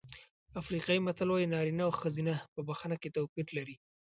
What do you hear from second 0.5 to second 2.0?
افریقایي متل وایي نارینه او